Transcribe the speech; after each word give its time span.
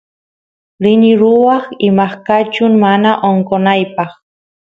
rini 0.83 1.11
ruwaq 1.21 1.65
imaqkachun 1.87 2.73
mana 2.83 3.11
onqonaypaq 3.29 4.11